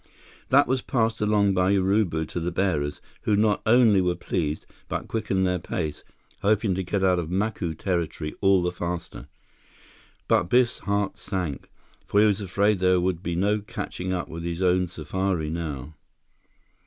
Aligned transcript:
That 0.49 0.65
was 0.67 0.81
passed 0.81 1.21
along 1.21 1.53
by 1.53 1.73
Urubu 1.73 2.25
to 2.29 2.39
the 2.39 2.49
bearers, 2.51 3.01
who 3.21 3.35
not 3.35 3.61
only 3.67 4.01
were 4.01 4.15
pleased, 4.15 4.65
but 4.89 5.07
quickened 5.07 5.45
their 5.45 5.59
pace, 5.59 6.03
hoping 6.41 6.73
to 6.73 6.81
get 6.81 7.03
out 7.03 7.19
of 7.19 7.29
Macu 7.29 7.77
territory 7.77 8.33
all 8.41 8.63
the 8.63 8.71
faster. 8.71 9.27
But 10.27 10.49
Biff's 10.49 10.79
heart 10.79 11.19
sank, 11.19 11.69
for 12.07 12.19
he 12.19 12.25
was 12.25 12.41
afraid 12.41 12.79
there 12.79 12.99
would 12.99 13.21
be 13.21 13.35
no 13.35 13.59
catching 13.59 14.11
up 14.11 14.27
with 14.27 14.41
his 14.43 14.63
own 14.63 14.87
safari 14.87 15.51
now. 15.51 15.93